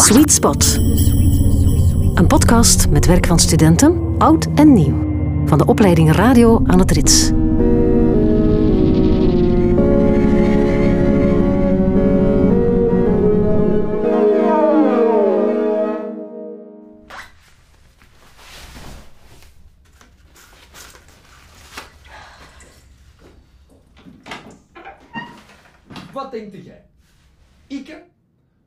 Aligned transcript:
Sweet 0.00 0.32
Spot. 0.32 0.74
Een 2.14 2.26
podcast 2.26 2.88
met 2.88 3.06
werk 3.06 3.26
van 3.26 3.38
studenten, 3.38 4.14
oud 4.18 4.46
en 4.54 4.72
nieuw. 4.72 4.94
Van 5.46 5.58
de 5.58 5.66
opleiding 5.66 6.12
Radio 6.12 6.62
aan 6.66 6.78
het 6.78 6.90
Rits. 6.90 7.30
Wat 26.12 26.30
denkt 26.30 26.64
jij? 26.64 26.82
Ikke 27.66 28.02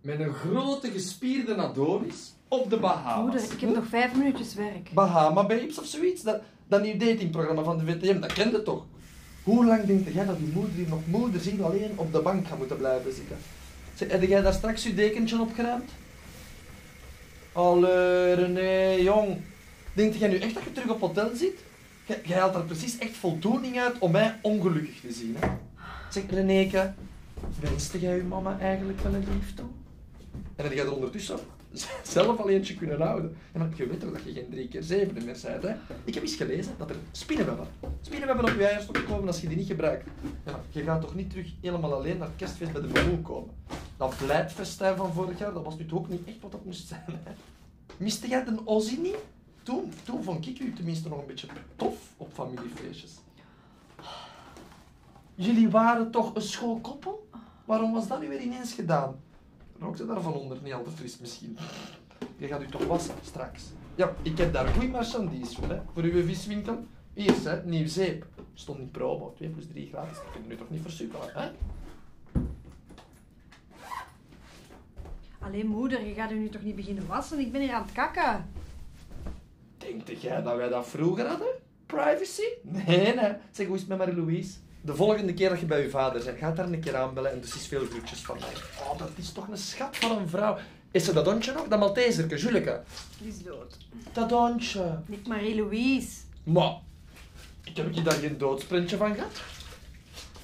met 0.00 0.20
een 0.20 0.32
grote 0.32 0.90
gespierde 0.90 1.56
Adonis 1.56 2.32
op 2.48 2.70
de 2.70 2.76
Bahamas. 2.76 3.32
Moeder, 3.32 3.52
ik 3.52 3.60
heb 3.60 3.74
nog 3.74 3.86
vijf 3.86 4.14
minuutjes 4.14 4.54
werk. 4.54 4.90
Bahama 4.92 5.46
Babes 5.46 5.78
of 5.78 5.86
zoiets? 5.86 6.22
Dat, 6.22 6.40
dat 6.68 6.82
nieuw 6.82 6.96
datingprogramma 6.96 7.62
van 7.62 7.78
de 7.78 7.84
VTM, 7.84 8.20
dat 8.20 8.32
kende 8.32 8.62
toch? 8.62 8.84
Hoe 9.42 9.64
lang 9.64 9.84
denk 9.84 10.08
jij 10.08 10.24
dat 10.24 10.38
die 10.38 10.52
moeder 10.54 10.74
hier 10.74 10.88
nog 10.88 11.06
moederziel 11.06 11.64
alleen 11.64 11.92
op 11.96 12.12
de 12.12 12.20
bank 12.20 12.46
gaat 12.46 12.58
moeten 12.58 12.76
blijven 12.76 13.12
zitten? 13.12 13.36
Zeg, 13.94 14.10
heb 14.10 14.22
jij 14.22 14.42
daar 14.42 14.52
straks 14.52 14.82
je 14.82 14.94
dekentje 14.94 15.40
opgeruimd? 15.40 15.90
Allee, 17.52 18.34
René, 18.34 19.02
jong. 19.02 19.36
Denk 19.92 20.14
jij 20.14 20.28
nu 20.28 20.38
echt 20.38 20.54
dat 20.54 20.62
je 20.62 20.72
terug 20.72 20.90
op 20.90 21.00
hotel 21.00 21.30
zit? 21.34 21.58
Jij, 22.06 22.20
jij 22.24 22.38
haalt 22.38 22.54
er 22.54 22.64
precies 22.64 22.98
echt 22.98 23.16
voldoening 23.16 23.80
uit 23.80 23.98
om 23.98 24.10
mij 24.10 24.38
ongelukkig 24.42 25.00
te 25.00 25.12
zien, 25.12 25.36
hè? 25.38 25.48
Zeg, 26.10 26.22
Renéke, 26.30 26.92
wenste 27.60 28.00
jij 28.00 28.16
je 28.16 28.22
mama 28.22 28.58
eigenlijk 28.60 29.00
wel 29.00 29.14
een 29.14 29.26
lief 29.32 29.54
toe? 29.54 29.66
En 30.56 30.64
heb 30.64 30.72
jij 30.72 30.84
er 30.84 30.94
ondertussen 30.94 31.38
zelf 32.02 32.38
al 32.38 32.48
eentje 32.48 32.74
kunnen 32.76 33.00
houden? 33.00 33.36
Ja, 33.52 33.58
maar 33.58 33.68
je 33.74 33.86
weet 33.86 34.00
toch 34.00 34.12
dat 34.12 34.22
je 34.24 34.32
geen 34.32 34.50
drie 34.50 34.68
keer 34.68 34.82
zeven 34.82 35.14
meer 35.14 35.24
bent, 35.42 35.62
hè? 35.62 35.74
Ik 36.04 36.14
heb 36.14 36.22
eens 36.22 36.34
gelezen 36.34 36.74
dat 36.78 36.90
er 36.90 36.96
spinnenwebben, 37.10 37.66
spinnenwebben 38.00 38.52
op 38.52 38.58
je 38.58 38.66
eierstok 38.66 39.04
komen 39.06 39.26
als 39.26 39.40
je 39.40 39.48
die 39.48 39.56
niet 39.56 39.66
gebruikt. 39.66 40.08
Ja, 40.46 40.60
je 40.70 40.82
gaat 40.82 41.00
toch 41.00 41.14
niet 41.14 41.30
terug 41.30 41.52
helemaal 41.60 41.94
alleen 41.94 42.18
naar 42.18 42.26
het 42.26 42.36
kerstfeest 42.36 42.72
bij 42.72 42.80
de 42.80 42.86
Baboe 42.86 43.22
komen? 43.22 43.54
Dat 43.96 44.14
blijtfestijn 44.24 44.96
van 44.96 45.12
vorig 45.12 45.38
jaar, 45.38 45.52
dat 45.52 45.64
was 45.64 45.78
nu 45.78 45.86
toch 45.86 45.98
ook 45.98 46.08
niet 46.08 46.26
echt 46.26 46.40
wat 46.40 46.52
dat 46.52 46.64
moest 46.64 46.88
zijn, 46.88 47.04
hè? 47.06 47.32
Miste 47.96 48.28
jij 48.28 48.44
de 48.44 48.60
Ozzy 48.64 48.96
niet? 49.00 49.16
Toen, 49.62 49.92
toen 50.04 50.22
vond 50.22 50.46
ik 50.46 50.58
u 50.58 50.72
tenminste 50.72 51.08
nog 51.08 51.20
een 51.20 51.26
beetje 51.26 51.46
tof 51.76 51.96
op 52.16 52.32
familiefeestjes. 52.32 53.18
Jullie 55.34 55.68
waren 55.70 56.10
toch 56.10 56.34
een 56.34 56.42
schoolkoppel? 56.42 57.28
Waarom 57.64 57.92
was 57.92 58.08
dat 58.08 58.20
nu 58.20 58.28
weer 58.28 58.40
ineens 58.40 58.72
gedaan? 58.72 59.20
Rookte 59.80 60.06
daarvan 60.06 60.32
onder, 60.32 60.58
niet 60.62 60.72
al 60.72 60.82
te 60.82 60.90
fris 60.90 61.18
misschien. 61.18 61.58
Je 62.36 62.46
gaat 62.46 62.62
u 62.62 62.66
toch 62.66 62.86
wassen 62.86 63.14
straks. 63.24 63.64
Ja, 63.94 64.14
ik 64.22 64.38
heb 64.38 64.52
daar 64.52 64.68
goede 64.68 64.88
marchandise 64.88 65.54
voor, 65.54 65.68
hè, 65.68 65.80
voor 65.92 66.02
uw 66.02 66.24
viswinkel. 66.24 66.84
Hier, 67.12 67.34
hè, 67.44 67.64
nieuw 67.64 67.86
zeep. 67.86 68.26
Stond 68.54 68.78
in 68.78 68.90
promo, 68.90 69.32
2 69.36 69.48
plus 69.48 69.66
3 69.66 69.88
gratis. 69.88 70.16
Dat 70.16 70.26
kun 70.32 70.42
je 70.42 70.48
nu 70.48 70.56
toch 70.56 70.70
niet 70.70 70.82
versukkelen, 70.82 71.28
hè? 71.32 71.50
Alleen 75.38 75.66
moeder, 75.66 76.06
je 76.06 76.14
gaat 76.14 76.30
er 76.30 76.36
nu 76.36 76.48
toch 76.48 76.62
niet 76.62 76.76
beginnen 76.76 77.06
wassen? 77.06 77.38
Ik 77.38 77.52
ben 77.52 77.60
hier 77.60 77.72
aan 77.72 77.82
het 77.82 77.92
kakken. 77.92 78.46
Denkt 79.78 80.22
jij 80.22 80.42
dat 80.42 80.56
wij 80.56 80.68
dat 80.68 80.86
vroeger 80.86 81.26
hadden? 81.26 81.48
Privacy? 81.86 82.42
Nee, 82.62 83.14
nee. 83.14 83.32
Zeg, 83.50 83.66
hoe 83.66 83.74
is 83.74 83.80
het 83.80 83.88
met 83.88 83.98
Marie-Louise? 83.98 84.58
De 84.80 84.94
volgende 84.94 85.34
keer 85.34 85.48
dat 85.48 85.60
je 85.60 85.66
bij 85.66 85.82
je 85.82 85.90
vader 85.90 86.24
bent, 86.24 86.38
gaat 86.38 86.56
daar 86.56 86.66
een 86.66 86.80
keer 86.80 86.96
aanbellen 86.96 87.32
en 87.32 87.40
dus 87.40 87.54
is 87.54 87.66
veel 87.66 87.86
groetjes 87.86 88.20
van 88.20 88.36
mij. 88.38 88.52
Oh, 88.82 88.98
dat 88.98 89.10
is 89.16 89.32
toch 89.32 89.48
een 89.48 89.56
schat 89.58 89.96
van 89.96 90.18
een 90.18 90.28
vrouw. 90.28 90.58
Is 90.90 91.08
er 91.08 91.14
dat 91.14 91.26
hondje 91.26 91.52
nog? 91.52 91.68
Dat 91.68 91.78
Malteserke, 91.78 92.36
Juleke? 92.36 92.80
Die 93.18 93.28
is 93.28 93.42
dood. 93.42 93.76
Dat 94.12 94.30
hondje. 94.30 94.98
Niet 95.06 95.26
Marie-Louise. 95.26 96.16
Maar, 96.42 96.78
ik 97.64 97.76
heb 97.76 97.94
hier 97.94 98.04
daar 98.04 98.14
geen 98.14 98.38
doodsprintje 98.38 98.96
van 98.96 99.14
gehad. 99.14 99.40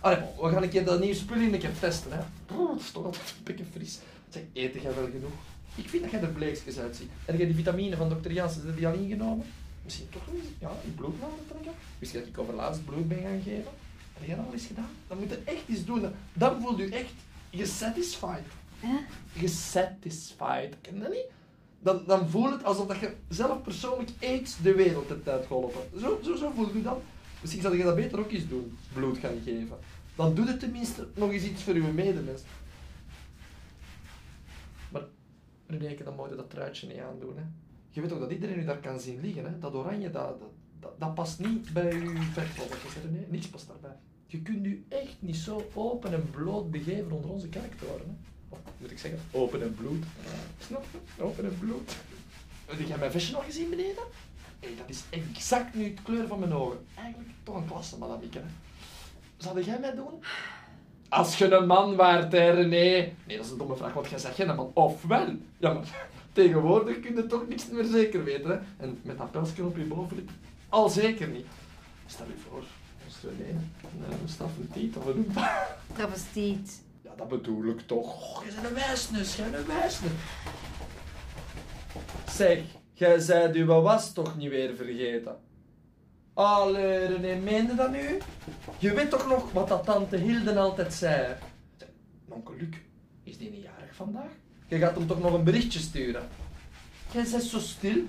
Allee, 0.00 0.18
we 0.40 0.48
gaan 0.48 0.62
een 0.62 0.68
keer 0.68 0.84
dat 0.84 1.00
nieuwe 1.00 1.14
spul 1.14 1.36
in 1.36 1.54
een 1.54 1.60
keer 1.60 1.78
testen, 1.80 2.12
hè. 2.12 2.18
Brrr, 2.46 2.70
het 2.70 2.80
is 2.80 2.90
toch 2.90 3.04
altijd 3.04 3.34
een 3.36 3.44
beetje 3.44 3.64
fris. 3.72 3.98
Zeg, 4.28 4.42
eet 4.52 4.72
jij 4.82 4.94
wel 4.94 5.08
genoeg? 5.12 5.32
Ik 5.74 5.88
vind 5.88 6.02
dat 6.02 6.10
jij 6.10 6.20
er 6.20 6.28
bleekjes 6.28 6.78
uitziet. 6.78 7.10
Heb 7.24 7.36
jij 7.36 7.46
die 7.46 7.54
vitamine 7.54 7.96
van 7.96 8.08
dokter 8.08 8.32
Janssen, 8.32 8.66
je 8.66 8.74
die 8.74 8.86
al 8.86 8.94
ingenomen? 8.94 9.46
Misschien 9.84 10.08
toch 10.10 10.22
eens, 10.34 10.44
ja, 10.58 10.70
in 10.84 10.94
bloed 10.94 11.14
laten 11.20 11.46
trekken? 11.48 11.72
Je 11.98 12.12
dat 12.12 12.26
ik 12.26 12.38
over 12.38 12.54
laatst 12.54 12.84
bloed 12.84 13.08
ben 13.08 13.22
gaan 13.22 13.42
geven? 13.44 13.72
Heb 14.20 14.28
jij 14.28 14.36
dat 14.36 14.46
al 14.46 14.52
eens 14.52 14.66
gedaan? 14.66 14.90
Dan 15.08 15.18
moet 15.18 15.30
je 15.30 15.42
echt 15.44 15.68
iets 15.68 15.84
doen. 15.84 16.04
Dan 16.32 16.60
voel 16.60 16.78
je 16.78 16.88
echt 16.88 17.12
gesatisfied. 17.50 18.46
Gesatisfied. 19.36 20.76
Ken 20.80 20.94
je 20.94 21.00
dat 21.00 21.10
niet? 21.10 21.26
Dan, 21.82 22.02
dan 22.06 22.28
voel 22.28 22.50
het 22.52 22.64
alsof 22.64 22.86
dat 22.86 22.98
je 22.98 23.14
zelf 23.28 23.62
persoonlijk 23.62 24.10
eens 24.18 24.56
de 24.62 24.74
wereld 24.74 25.08
hebt 25.08 25.28
uitgeholpen. 25.28 25.80
Zo, 26.00 26.18
zo, 26.22 26.36
zo 26.36 26.50
voel 26.50 26.74
je 26.74 26.82
dat. 26.82 27.00
Misschien 27.40 27.62
zou 27.62 27.76
je 27.76 27.84
dat 27.84 27.94
beter 27.94 28.18
ook 28.18 28.30
eens 28.30 28.48
doen. 28.48 28.78
Bloed 28.92 29.18
gaan 29.18 29.40
geven. 29.44 29.78
Dan 30.16 30.34
doe 30.34 30.46
het 30.46 30.60
tenminste 30.60 31.08
nog 31.14 31.30
eens 31.30 31.42
iets 31.42 31.62
voor 31.62 31.74
je 31.74 31.80
medemens. 31.80 32.42
Maar 34.88 35.02
Reneke, 35.66 36.04
dan 36.04 36.14
moet 36.14 36.28
je 36.30 36.36
dat 36.36 36.50
truitje 36.50 36.86
niet 36.86 36.98
aandoen. 36.98 37.36
Hè. 37.36 37.42
Je 37.90 38.00
weet 38.00 38.10
toch 38.10 38.18
dat 38.18 38.30
iedereen 38.30 38.58
u 38.58 38.64
daar 38.64 38.78
kan 38.78 39.00
zien 39.00 39.20
liggen. 39.20 39.44
Hè? 39.44 39.58
Dat 39.58 39.74
oranje, 39.74 40.10
dat, 40.10 40.40
dat, 40.40 40.48
dat, 40.80 41.00
dat 41.00 41.14
past 41.14 41.38
niet 41.38 41.72
bij 41.72 41.92
uw 41.94 42.16
vechtvolletjes. 42.32 42.94
hè, 42.94 43.00
René. 43.00 43.26
Niets 43.28 43.48
past 43.48 43.66
daarbij. 43.68 43.96
Je 44.30 44.42
kunt 44.42 44.66
u 44.66 44.84
echt 44.88 45.16
niet 45.18 45.36
zo 45.36 45.66
open 45.74 46.12
en 46.12 46.30
bloot 46.30 46.70
begeven 46.70 47.12
onder 47.12 47.30
onze 47.30 47.48
karakter. 47.48 47.86
Hè? 47.88 47.94
Of 48.48 48.58
moet 48.78 48.90
ik 48.90 48.98
zeggen, 48.98 49.20
open 49.30 49.62
en 49.62 49.74
bloed. 49.74 50.04
Snap 50.58 50.84
je? 50.92 51.22
Open 51.22 51.44
en 51.44 51.58
bloed. 51.58 51.96
Heb 52.66 52.88
jij 52.88 52.98
mijn 52.98 53.10
vestje 53.10 53.32
nog 53.32 53.44
gezien 53.44 53.70
beneden? 53.70 54.02
Hey, 54.60 54.74
dat 54.76 54.88
is 54.88 55.02
exact 55.10 55.74
nu 55.74 55.94
de 55.94 56.02
kleur 56.02 56.26
van 56.26 56.38
mijn 56.38 56.52
ogen. 56.52 56.86
Eigenlijk 56.94 57.30
toch 57.42 57.56
een 57.56 57.66
klasse, 57.66 57.98
madamieke. 57.98 58.38
hè. 58.38 58.44
Zou 59.36 59.62
jij 59.62 59.78
mij 59.80 59.94
doen? 59.94 60.22
Als 61.08 61.38
je 61.38 61.50
een 61.50 61.66
man 61.66 61.96
waart, 61.96 62.32
hè, 62.32 62.50
René. 62.50 63.12
Nee, 63.26 63.36
dat 63.36 63.44
is 63.44 63.50
een 63.50 63.58
domme 63.58 63.76
vraag, 63.76 63.92
want 63.92 64.08
jij 64.08 64.18
zegt 64.18 64.34
geen 64.34 64.54
man. 64.54 64.70
Ofwel. 64.74 65.36
Ja, 65.58 65.72
maar 65.72 66.08
tegenwoordig 66.32 67.00
kun 67.00 67.14
je 67.14 67.26
toch 67.26 67.48
niks 67.48 67.68
meer 67.68 67.84
zeker 67.84 68.24
weten, 68.24 68.50
hè. 68.50 68.84
En 68.84 68.98
met 69.02 69.18
dat 69.18 69.30
pelsje 69.30 69.64
op 69.64 69.76
je 69.76 69.84
bovenlip, 69.84 70.30
al 70.68 70.88
zeker 70.88 71.28
niet. 71.28 71.46
Stel 72.06 72.26
je 72.26 72.42
voor, 72.48 72.62
René 73.22 73.58
een 74.22 74.28
staffeltiet 74.28 74.96
of 74.96 75.06
een... 75.06 75.32
Travestiet. 75.92 76.82
Ja, 77.02 77.10
dat 77.16 77.28
bedoel 77.28 77.64
ik 77.64 77.80
toch. 77.80 78.38
Oh, 78.38 78.44
jij 78.44 78.54
bent 78.54 78.66
een 78.66 78.74
wijsnes, 78.74 79.36
jij 79.36 79.50
bent 79.50 79.68
een 79.68 79.74
wijsnes. 79.74 80.10
Zeg, 82.30 82.62
jij 82.92 83.18
zei 83.18 83.58
uw 83.58 83.66
was 83.66 84.12
toch 84.12 84.36
niet 84.36 84.50
weer 84.50 84.76
vergeten? 84.76 85.36
Allee, 86.34 87.06
René, 87.06 87.40
meende 87.40 87.74
dat 87.74 87.90
nu? 87.90 88.18
Je 88.78 88.94
weet 88.94 89.10
toch 89.10 89.28
nog 89.28 89.52
wat 89.52 89.68
dat 89.68 89.84
tante 89.84 90.16
Hilden 90.16 90.56
altijd 90.56 90.94
zei? 90.94 91.36
Zeg, 91.76 91.88
Onkel 92.28 92.54
Luc, 92.54 92.76
is 93.22 93.38
die 93.38 93.50
niet 93.50 93.62
jarig 93.62 93.94
vandaag? 93.94 94.30
Je 94.66 94.78
gaat 94.78 94.94
hem 94.94 95.06
toch 95.06 95.20
nog 95.20 95.32
een 95.32 95.44
berichtje 95.44 95.78
sturen? 95.78 96.28
Jij 97.12 97.26
bent 97.30 97.42
zo 97.42 97.58
stil. 97.58 98.02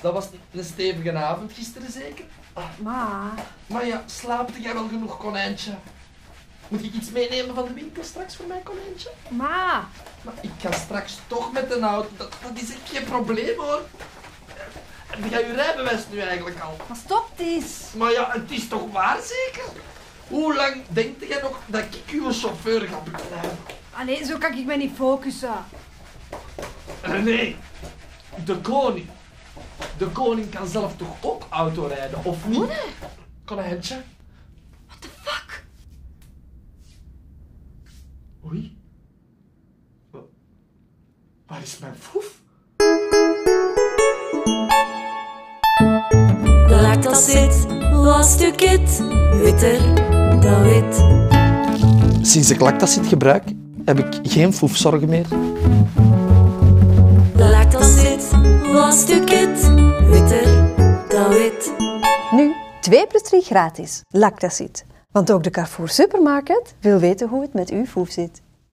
Dat 0.00 0.12
was 0.12 0.26
een 0.52 0.64
stevige 0.64 1.16
avond 1.16 1.52
gisteren 1.52 1.92
zeker? 1.92 2.24
Ah, 2.52 2.64
Ma. 2.78 3.34
maar 3.66 3.86
ja, 3.86 4.02
slaapte 4.06 4.60
jij 4.60 4.74
wel 4.74 4.88
genoeg, 4.88 5.16
konijntje? 5.16 5.74
Moet 6.68 6.84
ik 6.84 6.92
iets 6.94 7.10
meenemen 7.10 7.54
van 7.54 7.64
de 7.64 7.72
winkel 7.72 8.04
straks 8.04 8.36
voor 8.36 8.46
mijn 8.46 8.62
konijntje? 8.62 9.10
Ma. 9.28 9.88
Maar 10.22 10.34
ik 10.40 10.50
ga 10.58 10.72
straks 10.72 11.18
toch 11.26 11.52
met 11.52 11.68
de 11.68 11.80
auto. 11.80 12.08
Dat, 12.16 12.32
dat 12.42 12.62
is 12.62 12.70
echt 12.70 12.90
geen 12.92 13.04
probleem 13.04 13.58
hoor. 13.58 13.82
Heb 15.06 15.30
jij 15.30 15.46
je 15.46 15.52
rijbewijs 15.54 16.02
nu 16.10 16.18
eigenlijk 16.20 16.60
al? 16.60 16.76
Maar 16.88 16.96
stop 16.96 17.30
eens. 17.36 17.82
Maar 17.96 18.12
ja, 18.12 18.30
het 18.32 18.50
is 18.50 18.68
toch 18.68 18.92
waar 18.92 19.18
zeker? 19.22 19.70
Hoe 20.28 20.54
lang 20.54 20.82
denkt 20.88 21.28
jij 21.28 21.40
nog 21.42 21.60
dat 21.66 21.82
ik 21.82 22.12
uw 22.12 22.32
chauffeur 22.32 22.80
ga 22.80 22.98
begeleiden? 22.98 23.58
Allee, 23.92 24.24
zo 24.24 24.38
kan 24.38 24.56
ik 24.56 24.66
me 24.66 24.76
niet 24.76 24.96
focussen. 24.96 25.64
Nee, 27.22 27.56
de 28.44 28.56
koning. 28.56 29.08
De 29.98 30.06
koning 30.12 30.50
kan 30.50 30.66
zelf 30.68 30.96
toch 30.96 31.16
ook 31.20 31.42
auto 31.48 31.86
rijden, 31.86 32.24
of 32.24 32.46
niet? 32.48 32.56
Moeder. 32.58 32.84
Konijntje? 33.44 33.94
What 34.86 35.00
the 35.00 35.08
fuck? 35.22 35.64
Oei. 38.46 38.76
Wa- 40.10 40.18
Waar 41.46 41.62
is 41.62 41.78
mijn 41.78 41.94
foef? 41.98 42.40
Laat 46.70 47.02
dat 47.02 47.16
zit, 47.16 47.66
was 47.92 48.32
stukje 48.32 48.80
witter 49.42 49.94
dan 50.40 50.62
wit. 50.62 51.04
Sinds 52.26 52.50
ik 52.50 52.60
lactacid 52.60 53.06
gebruik, 53.06 53.44
heb 53.84 53.98
ik 53.98 54.20
geen 54.30 54.52
foefzorgen 54.52 55.08
meer. 55.08 55.26
Zit, 57.80 58.30
was 58.72 59.00
stukje 59.00 59.46
witter 59.46 59.67
wit. 61.48 61.72
Nu 62.30 62.54
2 62.80 63.06
plus 63.06 63.22
3 63.22 63.42
gratis. 63.42 64.02
Lactacid. 64.08 64.84
Want 65.12 65.32
ook 65.32 65.42
de 65.42 65.50
Carrefour 65.50 65.88
Supermarket 65.88 66.74
wil 66.80 66.98
weten 66.98 67.28
hoe 67.28 67.42
het 67.42 67.52
met 67.54 67.70
uw 67.70 67.84
foef 67.84 68.10
zit. 68.10 68.42